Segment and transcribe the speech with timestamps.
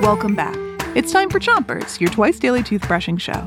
[0.00, 0.56] Welcome back.
[0.96, 3.46] It's time for Chompers, your twice daily toothbrushing show.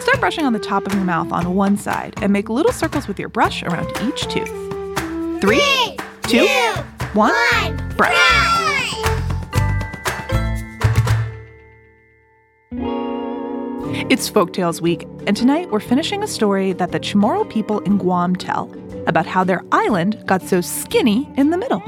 [0.00, 3.08] Start brushing on the top of your mouth on one side and make little circles
[3.08, 4.50] with your brush around each tooth.
[5.40, 6.46] Three, two,
[7.14, 8.12] one, brush.
[14.10, 18.36] It's Folktales Week, and tonight we're finishing a story that the Chamorro people in Guam
[18.36, 18.70] tell
[19.06, 21.82] about how their island got so skinny in the middle.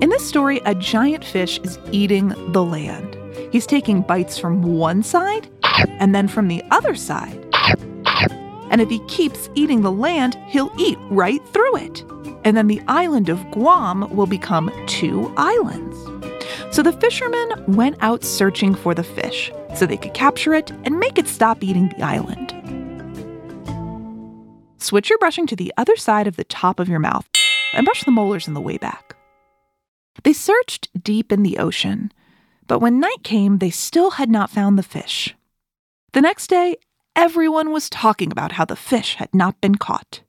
[0.00, 3.16] In this story, a giant fish is eating the land.
[3.50, 5.48] He's taking bites from one side
[5.98, 7.44] and then from the other side.
[8.70, 12.04] And if he keeps eating the land, he'll eat right through it.
[12.44, 15.96] And then the island of Guam will become two islands.
[16.70, 21.00] So the fishermen went out searching for the fish so they could capture it and
[21.00, 22.54] make it stop eating the island.
[24.78, 27.28] Switch your brushing to the other side of the top of your mouth
[27.74, 29.07] and brush the molars in the way back.
[30.24, 32.12] They searched deep in the ocean,
[32.66, 35.34] but when night came, they still had not found the fish.
[36.12, 36.76] The next day,
[37.14, 40.20] everyone was talking about how the fish had not been caught.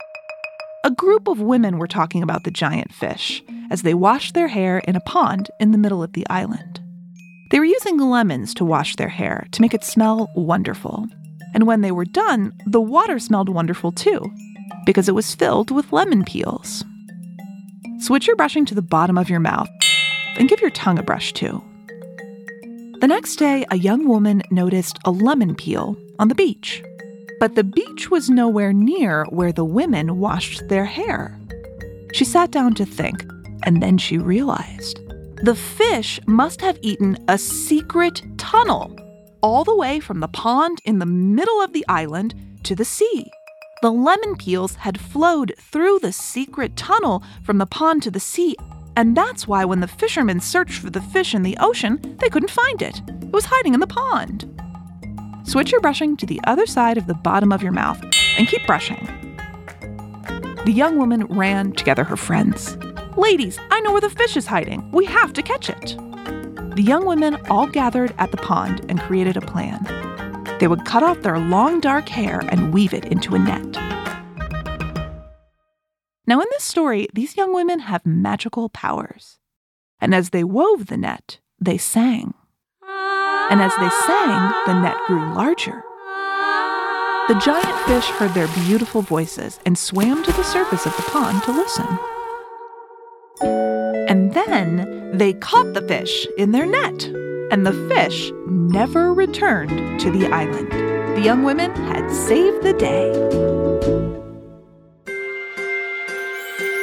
[0.86, 4.80] A group of women were talking about the giant fish as they washed their hair
[4.80, 6.80] in a pond in the middle of the island.
[7.52, 11.08] They were using lemons to wash their hair to make it smell wonderful.
[11.54, 14.32] And when they were done, the water smelled wonderful too,
[14.86, 16.86] because it was filled with lemon peels.
[18.00, 19.70] Switch your brushing to the bottom of your mouth
[20.38, 21.62] and give your tongue a brush too.
[23.02, 26.82] The next day, a young woman noticed a lemon peel on the beach.
[27.40, 31.38] But the beach was nowhere near where the women washed their hair.
[32.14, 33.24] She sat down to think,
[33.64, 35.00] and then she realized
[35.44, 38.96] the fish must have eaten a secret tunnel
[39.42, 42.34] all the way from the pond in the middle of the island
[42.64, 43.30] to the sea.
[43.82, 48.58] The lemon peels had flowed through the secret tunnel from the pond to the sea,
[48.98, 52.52] and that's why when the fishermen searched for the fish in the ocean, they couldn't
[52.52, 53.02] find it.
[53.08, 54.54] It was hiding in the pond.
[55.46, 58.04] Switch your brushing to the other side of the bottom of your mouth
[58.38, 59.08] and keep brushing.
[60.66, 62.76] The young woman ran to gather her friends.
[63.16, 64.92] Ladies, I know where the fish is hiding.
[64.92, 65.96] We have to catch it.
[66.76, 69.86] The young women all gathered at the pond and created a plan.
[70.60, 73.78] They would cut off their long dark hair and weave it into a net.
[76.28, 79.40] Now, in this story, these young women have magical powers.
[80.00, 82.34] And as they wove the net, they sang.
[82.84, 85.84] And as they sang, the net grew larger.
[87.30, 91.42] The giant fish heard their beautiful voices and swam to the surface of the pond
[91.44, 92.00] to listen.
[94.10, 97.12] And then they caught the fish in their net,
[97.52, 100.72] and the fish never returned to the island.
[101.16, 103.12] The young women had saved the day.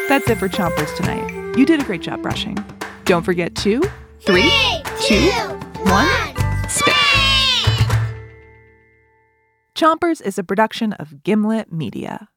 [0.09, 1.57] That's it for Chompers tonight.
[1.57, 2.57] You did a great job brushing.
[3.05, 3.81] Don't forget to
[4.21, 4.53] three,
[5.01, 5.31] two,
[5.85, 6.95] one, spit.
[9.75, 12.29] Chompers is a production of Gimlet Media.